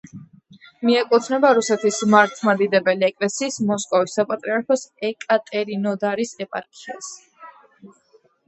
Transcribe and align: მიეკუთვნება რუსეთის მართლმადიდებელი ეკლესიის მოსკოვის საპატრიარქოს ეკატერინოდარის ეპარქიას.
მიეკუთვნება 0.87 1.51
რუსეთის 1.57 1.99
მართლმადიდებელი 2.13 3.07
ეკლესიის 3.09 3.59
მოსკოვის 3.73 4.17
საპატრიარქოს 4.21 4.87
ეკატერინოდარის 5.11 6.37
ეპარქიას. 6.47 7.13